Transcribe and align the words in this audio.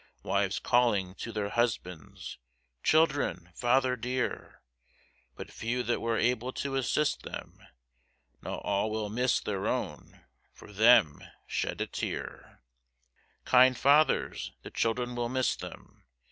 Wives 0.23 0.57
calling 0.57 1.13
to 1.17 1.31
their 1.31 1.49
husbands, 1.49 2.39
children, 2.81 3.51
father 3.53 3.95
dear, 3.95 4.63
But 5.35 5.51
few 5.51 5.83
that 5.83 6.01
were 6.01 6.17
able 6.17 6.51
to 6.53 6.73
assist 6.75 7.21
them, 7.21 7.59
Now 8.41 8.55
all 8.55 8.89
will 8.89 9.11
miss 9.11 9.39
their 9.39 9.67
own, 9.67 10.25
for 10.55 10.73
them 10.73 11.21
shed 11.45 11.81
a 11.81 11.85
tear, 11.85 12.63
Kind 13.45 13.77
fathers, 13.77 14.53
the 14.63 14.71
children 14.71 15.15
will 15.15 15.29
miss 15.29 15.55
them. 15.55 16.03